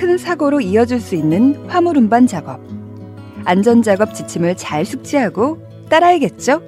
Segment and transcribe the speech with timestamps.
[0.00, 2.58] 큰 사고로 이어질 수 있는 화물 운반 작업.
[3.44, 5.58] 안전 작업 지침을 잘 숙지하고
[5.90, 6.62] 따라야겠죠?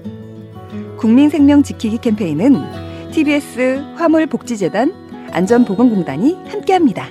[0.99, 4.93] 국민 생명 지키기 캠페인은 TBS 화물 복지재단
[5.33, 7.09] 안전보건공단이 함께합니다.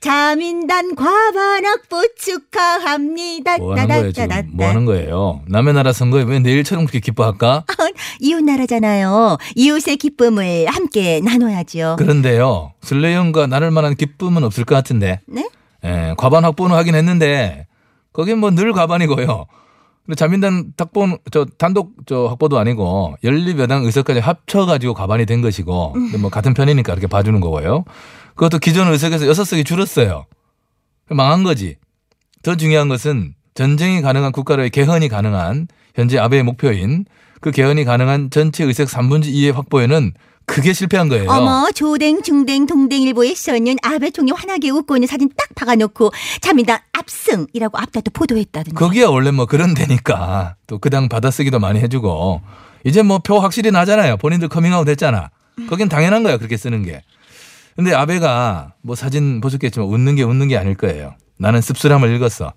[0.02, 3.58] 자민당 과반 확보 축하합니다.
[3.58, 4.50] 뭐 하는 거예요 지금?
[4.54, 5.42] 뭐 하는 거예요?
[5.48, 7.64] 남의 나라 선거에 왜 내 일처럼 그렇게 기뻐할까?
[8.20, 9.38] 이웃 나라잖아요.
[9.56, 11.96] 이웃의 기쁨을 함께 나눠야죠.
[11.98, 15.22] 그런데요, 슬레이언과 나눌 만한 기쁨은 없을 것 같은데.
[15.26, 15.50] 네?
[15.84, 17.66] 예, 과반 확보는 하긴 했는데
[18.14, 19.46] 거긴 뭐 늘 과반이고요.
[20.06, 26.18] 근데 자민당 탁본 저 단독 저 확보도 아니고 연립여당 의석까지 합쳐가지고 과반이 된 것이고 근데
[26.18, 27.86] 뭐 같은 편이니까 이렇게 봐주는 거고요.
[28.36, 30.26] 그것도 기존 의석에서 여섯 석이 줄었어요.
[31.10, 31.78] 망한 거지.
[32.42, 37.06] 더 중요한 것은 전쟁이 가능한 국가로의 개헌이 가능한 현재 아베의 목표인
[37.42, 40.14] 그 개헌이 가능한 전체 의석 3분의 2의 확보에는
[40.52, 41.30] 크게 실패한 거예요.
[41.32, 47.78] 어머 조댕 중댕 동댕 일보에서는 아베 총리 환하게 웃고 있는 사진 딱 박아놓고 자민당 압승이라고
[47.78, 48.76] 앞다퉈 보도했다던데.
[48.78, 52.42] 거기야 원래 뭐 그런 데니까 또 그 당 받아쓰기도 많이 해주고
[52.84, 54.18] 이제 뭐 표 확실히 나잖아요.
[54.18, 55.30] 본인들 커밍아웃 했잖아.
[55.70, 57.02] 거긴 당연한 거야 그렇게 쓰는 게.
[57.78, 61.16] 근데 아베가 뭐 사진 보셨겠지만 웃는 게 웃는 게 아닐 거예요.
[61.38, 62.52] 나는 씁쓸함을 읽었어.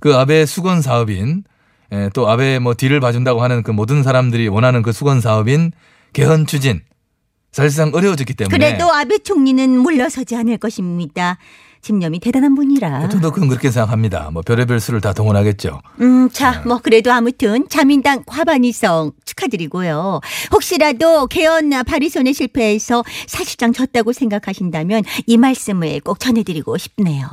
[0.00, 1.44] 그 아베 수건 사업인
[1.92, 5.72] 예, 또 아베 뭐 뒤를 봐준다고 하는 그 모든 사람들이 원하는 그 수건 사업인
[6.12, 6.80] 개헌 추진
[7.52, 11.38] 사실상 어려워졌기 때문에 그래도 아베 총리는 물러서지 않을 것입니다.
[11.82, 13.08] 집념이 대단한 분이라.
[13.08, 14.30] 그건 그렇게 생각합니다.
[14.30, 15.80] 뭐 별의별 수를 다 동원하겠죠.
[16.00, 20.20] 음, 자, 뭐 그래도 아무튼 자민당 과반 이성 축하드리고요.
[20.52, 27.28] 혹시라도 개헌 발의선에 실패해서 사실상 졌다고 생각하신다면 이 말씀을 꼭 전해드리고 싶네요.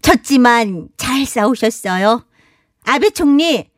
[0.00, 2.24] 졌지만 잘 싸우셨어요.
[2.84, 3.68] 아베 총리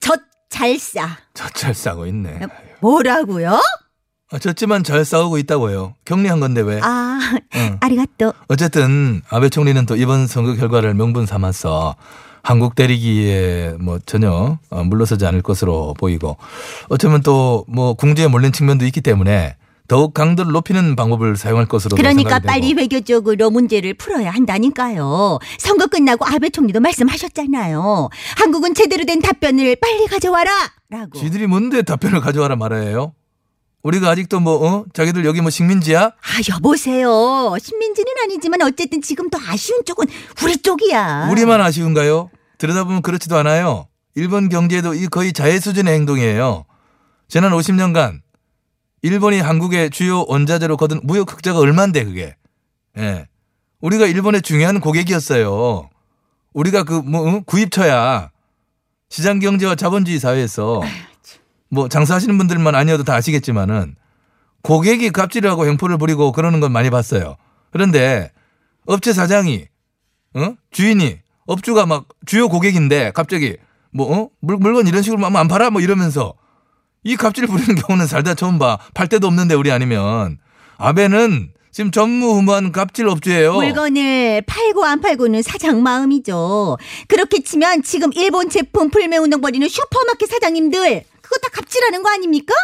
[0.00, 1.18] 젖 잘 싸.
[1.34, 2.38] 저잘 싸고 있네.
[2.80, 3.60] 뭐라고요?
[4.32, 5.94] 아, 졌지만 잘 싸우고 있다고요.
[6.04, 6.80] 격리한 건데 왜?
[6.82, 7.18] 아,
[7.54, 7.76] 응.
[7.80, 8.32] 아리가또.
[8.48, 11.94] 어쨌든 아베 총리는 또 이번 선거 결과를 명분 삼아서
[12.42, 16.36] 한국 때리기에 뭐 전혀 어, 물러서지 않을 것으로 보이고
[16.88, 19.56] 어쩌면 또 뭐 궁지에 몰린 측면도 있기 때문에
[19.88, 22.80] 더욱 강도를 높이는 방법을 사용할 것으로 그러니까 빨리 되고.
[22.80, 25.38] 외교적으로 문제를 풀어야 한다니까요.
[25.58, 28.08] 선거 끝나고 아베 총리도 말씀하셨잖아요.
[28.36, 30.50] 한국은 제대로 된 답변을 빨리 가져와라!
[30.90, 31.18] 라고.
[31.18, 33.12] 지들이 뭔데 답변을 가져와라 말아요?
[33.82, 34.84] 우리가 아직도 뭐 어?
[34.92, 36.02] 자기들 여기 뭐 식민지야?
[36.06, 37.54] 아, 여보세요.
[37.60, 40.06] 식민지는 아니지만 어쨌든 지금 더 아쉬운 쪽은
[40.42, 41.28] 우리 쪽이야.
[41.30, 42.30] 우리만 아쉬운가요?
[42.58, 43.86] 들여다보면 그렇지도 않아요.
[44.14, 46.64] 일본 경제도 이 거의 자해 수준의 행동이에요.
[47.28, 48.20] 지난 50년간
[49.02, 52.34] 일본이 한국의 주요 원자재로 거둔 무역 흑자가 얼만데 그게.
[52.98, 53.26] 예.
[53.80, 55.90] 우리가 일본의 중요한 고객이었어요.
[56.54, 58.30] 우리가 그 뭐 구입처야.
[59.10, 60.80] 시장 경제와 자본주의 사회에서
[61.68, 63.96] 뭐 장사하시는 분들만 아니어도 다 아시겠지만은
[64.62, 67.36] 고객이 갑질하고 횡포를 부리고 그러는 건 많이 봤어요.
[67.70, 68.30] 그런데
[68.86, 69.66] 업체 사장이
[70.34, 70.54] 어?
[70.70, 73.56] 주인이 업주가 막 주요 고객인데 갑자기
[73.92, 74.28] 뭐 어?
[74.40, 76.34] 물, 물건 이런 식으로 안 팔아 뭐 이러면서
[77.04, 78.78] 이 갑질 부리는 경우는 살다 처음 봐.
[78.94, 80.38] 팔 데도 없는데 우리 아니면
[80.76, 83.52] 아베는 지금 전무후무한 갑질 업주예요.
[83.52, 86.78] 물건을 팔고 안 팔고는 사장 마음이죠.
[87.06, 92.54] 그렇게 치면 지금 일본 제품 불매운동 벌이는 슈퍼마켓 사장님들 그거 다 갑질하는 거 아닙니까?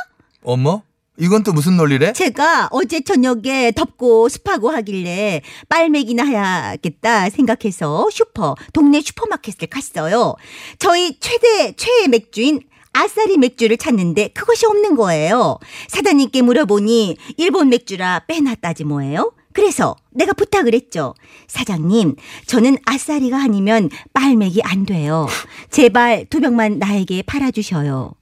[0.44, 0.82] 어머?
[1.18, 2.12] 이건 또 무슨 논리래?
[2.12, 10.36] 제가 어제 저녁에 덥고 습하고 하길래 빨매기나 해야겠다 생각해서 슈퍼 동네 슈퍼마켓을 갔어요.
[10.78, 12.60] 저희 최대 최애 맥주인
[12.92, 15.58] 아싸리 맥주를 찾는데 그것이 없는 거예요.
[15.88, 19.32] 사장님께 물어보니 일본 맥주라 빼놨다지 뭐예요?
[19.52, 21.14] 그래서 내가 부탁을 했죠.
[21.46, 22.16] 사장님,
[22.46, 25.26] 저는 아싸리가 아니면 빨맥이 안 돼요.
[25.70, 28.12] 제발 두 병만 나에게 팔아주셔요.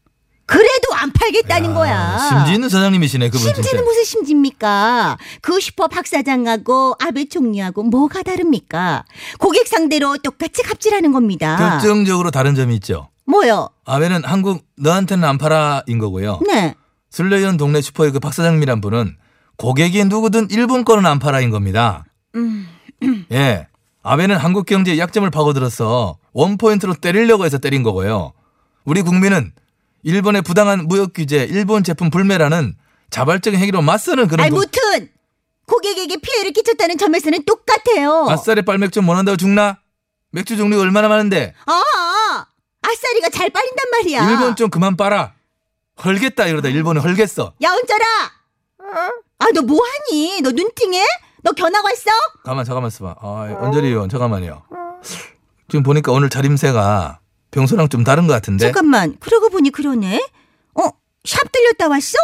[0.51, 2.19] 그래도 안 팔겠다는 거야.
[2.29, 3.55] 심지 있는 사장님이시네 그분 진짜.
[3.63, 5.17] 심지는 무슨 심지입니까?
[5.43, 9.05] 그 슈퍼 박 사장하고 아베 총리하고 뭐가 다릅니까?
[9.39, 11.57] 고객 상대로 똑같이 갑질하는 겁니다.
[11.57, 13.09] 결정적으로 다른 점이 있죠.
[13.27, 13.69] 뭐요?
[13.85, 16.41] 아베는 한국 너한테는 안 팔아인 거고요.
[16.49, 16.75] 네.
[17.11, 19.17] 술래연 동네 슈퍼의 그 박 사장님이란 분은
[19.57, 22.05] 고객이 누구든 일본 거는 안 팔아인 겁니다.
[22.35, 22.67] 음.
[23.31, 23.69] 예.
[24.03, 28.33] 아베는 한국 경제의 약점을 파고들어서 원포인트로 때리려고 해서 때린 거고요.
[28.85, 29.53] 우리 국민은
[30.03, 32.77] 일본의 부당한 무역 규제, 일본 제품 불매라는
[33.11, 35.11] 자발적인 행위로 맞서는 그런 아니 부- 무튼
[35.67, 38.27] 고객에게 피해를 끼쳤다는 점에서는 똑같아요.
[38.29, 39.79] 아싸리 빨맥주 못 한다고 죽나?
[40.33, 42.47] 맥주 종류가 얼마나 많은데 아,
[42.83, 44.31] 아싸리가 잘 빨린단 말이야.
[44.31, 45.33] 일본 좀 그만 빨아.
[46.05, 47.53] 헐겠다 이러다 일본은 헐겠어.
[47.63, 48.05] 야 은철아.
[49.39, 50.41] 아 너 뭐하니?
[50.43, 51.05] 너 눈팅해?
[51.43, 52.11] 너 견학 왔어?
[52.45, 53.17] 가만 잠깐만 있어봐.
[53.21, 54.63] 아, 언저리 의원 잠깐만요.
[55.69, 57.20] 지금 보니까 오늘 차림새가
[57.51, 58.67] 평소랑 좀 다른 것 같은데.
[58.67, 59.17] 잠깐만.
[59.21, 60.21] 그러고 보니 그러네.
[60.75, 60.83] 어,
[61.25, 62.17] 샵 들렸다 왔어?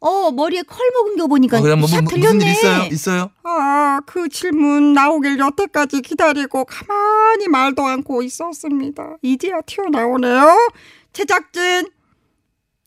[0.00, 2.32] 어, 머리에 컬 먹은 거 보니까 어, 그냥 뭐, 샵 뭐, 들렸네.
[2.34, 2.82] 무슨 일 있어요?
[2.90, 3.30] 있어요?
[3.42, 9.16] 아, 그 질문 나오길 여태까지 기다리고 가만히 말도 않고 있었습니다.
[9.22, 10.70] 이제야 튀어나오네요.
[11.12, 11.90] 제작진,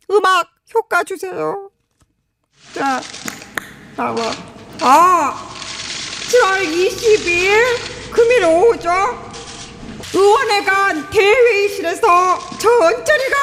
[0.10, 1.70] 음악 효과 주세요.
[2.74, 3.00] 자,
[3.96, 4.16] 나와.
[4.82, 5.50] 아,
[6.32, 9.33] 7월 20일 금일 오후죠.
[10.14, 13.38] 의원회관 대회의실에서 저 은철이가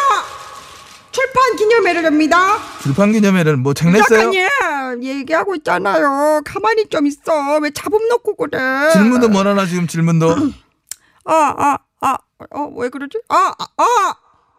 [1.12, 2.58] 출판 기념회를 엽니다.
[2.82, 4.30] 출판 기념회를 뭐 책 냈어요?
[4.32, 6.40] 작가님 얘기하고 있잖아요.
[6.44, 7.58] 가만히 좀 있어.
[7.58, 8.58] 왜 잡음 놓고 그래?
[8.92, 10.30] 질문도 뭐 하나 지금 질문도.
[11.24, 12.16] 아, 아, 아,
[12.52, 13.18] 어, 왜 그러지?
[13.28, 14.14] 아, 아, 아,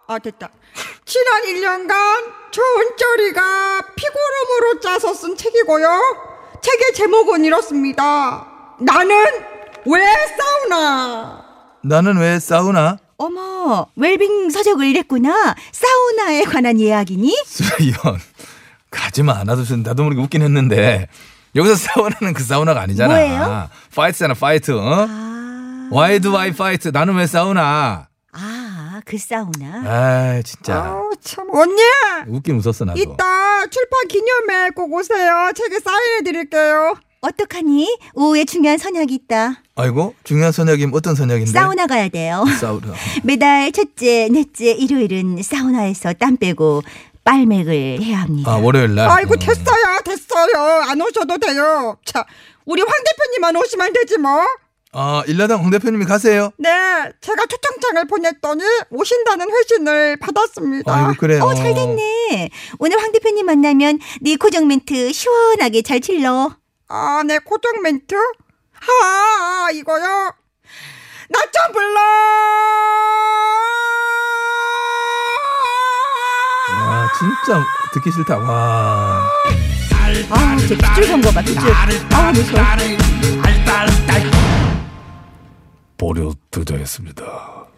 [0.07, 0.49] 아, 됐다.
[1.05, 1.93] 지난 1년간
[2.51, 5.87] 저 은철이가 피고름으로 짜서 쓴 책이고요.
[6.61, 8.45] 책의 제목은 이렇습니다.
[8.79, 9.15] 나는
[9.85, 10.01] 왜
[10.37, 11.50] 사우나?
[11.83, 12.97] 나는 왜 사우나?
[13.17, 15.55] 어머, 웰빙 서적을 읽었구나.
[15.71, 17.35] 사우나에 관한 이야기니?
[17.45, 18.19] 수의원
[18.89, 19.43] 가지마.
[19.43, 21.07] 나도 좀 나도 모르게 웃긴 했는데
[21.55, 23.13] 여기서 싸우나는 그 사우나가 아니잖아.
[23.13, 23.69] 뭐예요?
[23.95, 24.71] fight잖아, fight.
[24.71, 25.07] 어?
[25.09, 26.89] 아, Why do I fight?
[26.91, 28.07] 나는 왜 사우나?
[28.31, 29.81] 아, 그 사우나.
[29.85, 31.47] 아, 진짜 아우, 참.
[31.51, 31.81] 언니!
[32.27, 32.99] 웃긴 웃었어 나도.
[32.99, 35.51] 이따 출판 기념회 꼭 오세요.
[35.55, 36.95] 책에 사인해 드릴게요.
[37.21, 37.97] 어떡하니?
[38.15, 39.61] 오후에 중요한 선약이 있다.
[39.75, 41.51] 아이고 중요한 선약이 어떤 선약인데?
[41.51, 42.43] 사우나 가야 돼요.
[42.59, 42.93] 사우나.
[43.23, 46.81] 매달 첫째, 넷째, 일요일은 사우나에서 땀 빼고
[47.23, 48.51] 빨맥을 해야 합니다.
[48.51, 49.07] 아 월요일 날.
[49.07, 49.37] 아이고 어.
[49.37, 52.25] 됐어요 됐어요 안 오셔도 돼요 자
[52.65, 54.43] 우리 황 대표님만 오시면 되지 뭐
[54.93, 56.51] 아 일라당 홍 대표님이 가세요.
[56.57, 56.69] 네,
[57.21, 60.93] 제가 초청장을 보냈더니 오신다는 회신을 받았습니다.
[60.93, 61.43] 아이고 그래요.
[61.43, 62.49] 어, 잘 됐네.
[62.77, 66.51] 오늘 황 대표님 만나면 네 고정 멘트 시원하게 잘 질러.
[66.93, 68.15] 아, 네, 고정 멘트?
[68.15, 70.33] 아, 이거요?
[71.29, 71.99] 나 좀 불러!
[76.89, 78.37] 와 진짜 듣기 싫다.
[78.39, 79.23] 와.
[80.29, 81.71] 아, 제 핏줄 선거 봐, 핏줄.
[82.13, 82.61] 아, 무서워.
[85.97, 87.23] 보려 드도했습니다.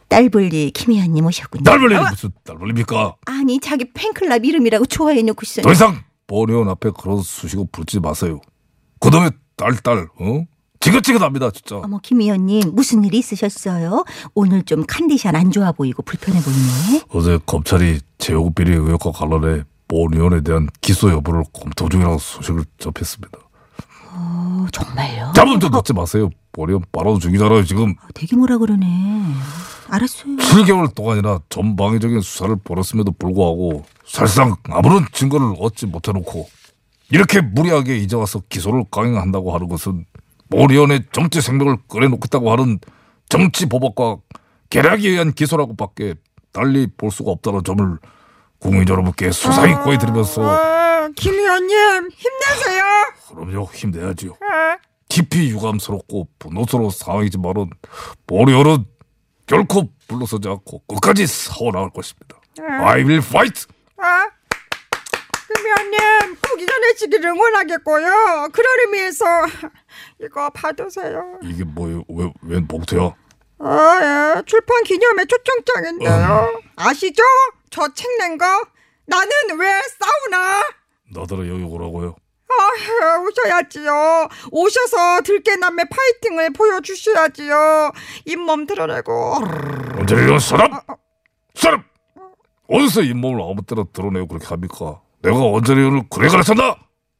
[0.08, 1.63] 딸불리 김희연님 오셨군요.
[1.63, 3.15] 딸벌리 무슨 딸벌리입니까?
[3.25, 5.62] 아니, 자기 팬클럽 이름이라고 좋아해 놓고서.
[5.62, 8.39] 더 이상 보리온 앞에 그런 수식어 부르지 마세요.
[9.03, 10.45] 그다음에 딸딸 어?
[10.79, 11.77] 지긋지긋합니다 진짜.
[11.77, 14.03] 어머 김 의원님 무슨 일이 있으셨어요?
[14.33, 17.03] 오늘 좀 컨디션 안 좋아 보이고 불편해 보이네.
[17.10, 23.38] 어제 검찰이 제오급 비리 의혹과 관련해 보리온에 대한 기소 여부를 검토 중이라는 소식을 접했습니다.
[24.15, 25.31] 어, 정말요?
[25.36, 26.29] 잡음 좀 넣지 마세요.
[26.51, 27.95] 보리온 바로 중이잖아요 지금.
[28.13, 28.88] 되게 뭐라 그러네.
[29.89, 30.36] 알았어요.
[30.38, 36.48] 7개월 동안이나 전방위적인 수사를 벌였음에도 불구하고 사실상 아무런 증거를 얻지 못해놓고
[37.13, 40.03] 이렇게 무리하게 이제 와서 기소를 강행한다고 하는 것은
[40.50, 42.79] 모리언의 정치 생명을 꺼내놓겠다고 하는
[43.29, 44.17] 정치 보복과
[44.72, 46.15] 계략에 의한 기소라고밖에
[46.51, 48.00] 달리 볼 수가 없다는 점을
[48.58, 52.84] 국민 여러분께 수상히 고해드리면서 아, 김 의원님 힘내세요.
[53.29, 54.32] 그럼요 힘내야지요.
[54.32, 54.77] 아,
[55.08, 57.70] 깊이 유감스럽고 분노스러운 상황이지만은
[58.25, 58.86] 모리언은
[59.46, 62.38] 결코 물러서지 않고 끝까지 싸워나갈 것입니다.
[62.60, 63.67] I will fight.
[65.60, 68.50] 의원님 꼭 이겨내시기를 응원하겠고요.
[68.51, 69.25] 그런 의미에서
[70.22, 71.39] 이거 받으세요.
[71.43, 72.03] 이게 뭐예요?
[72.10, 73.13] 왜, 웬 봉투야?
[73.60, 74.41] 아, 예.
[74.45, 76.62] 출판 기념회 초청장인데요.
[76.75, 77.24] 아시죠?
[77.69, 78.45] 저 책 낸 거?
[79.05, 79.67] 나는 왜
[80.00, 80.63] 싸우나?
[81.13, 82.15] 나더러 여기 오라고요.
[82.50, 84.27] 아, 오셔야지요.
[84.51, 87.91] 오셔서 들깨남의 파이팅을 보여주셔야지요.
[88.25, 89.36] 잇몸 드러내고.
[89.98, 90.72] 언제 이런 사람?
[91.55, 91.83] 사람!
[92.67, 95.01] 어디서 잇몸을 아무 때나 드러내고 그렇게 합니까?
[95.24, 96.63] 내가 언제 이런을 그래 가르쳤나?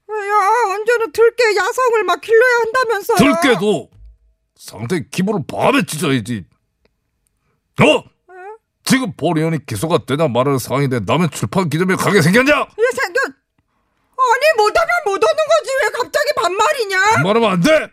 [0.08, 0.36] 왜요?
[0.76, 3.18] 언제는 들깨 야성을 막 길러야 한다면서요.
[3.18, 3.90] 들깨도
[4.60, 6.46] 상대 기분을 밤에 찢어야지.
[7.82, 8.04] 어?
[8.86, 12.52] 지금 보리언이 기소가 되냐 말하는 상황인데 남의 출판 기념에 가게 생겼냐?
[12.54, 13.20] 이 생겨.
[13.26, 17.02] 아니 못하면 못 오는 거지 왜 갑자기 반말이냐?
[17.16, 17.88] 반말하면 안 돼!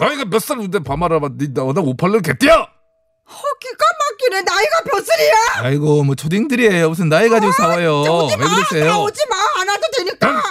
[0.00, 2.54] 나이가 몇 살인데 반말하면 니 나보다 58년 개띠야!
[2.54, 4.42] 어, 기가 막히네.
[4.42, 5.32] 나이가 몇 살이야?
[5.64, 6.88] 아이고 뭐 초딩들이에요.
[6.88, 8.00] 무슨 나이 가지고 싸워요.
[8.02, 8.54] 오지 왜 마.
[8.54, 9.02] 그러세요?
[9.02, 9.36] 오지 마.
[9.82, 10.42] 안 와도 되니까.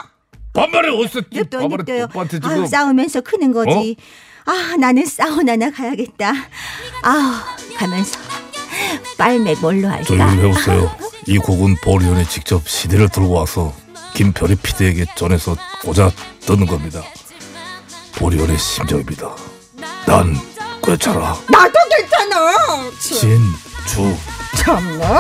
[0.54, 2.04] 반말이 어디서 냅둬요.
[2.06, 3.96] 오빠한테 지금 싸우면서 크는 거지.
[4.46, 6.34] 아 나는 사우나 나 가야겠다.
[7.04, 8.20] 아 가면서
[9.18, 10.04] 빨매 뭘로 할까?
[10.04, 10.96] 조용히 해보세요.
[11.28, 13.74] 이 곡은 보리언이 직접 CD를 들고 와서
[14.14, 16.12] 김별이 피디에게 전해서 꽂아
[16.42, 17.02] 듣는 겁니다.
[18.16, 19.34] 보리언의 심정입니다.
[20.06, 20.36] 난
[20.84, 21.38] 괜찮아.
[21.50, 22.92] 나도 괜찮아.
[23.00, 24.18] 진주
[24.58, 25.20] 참나.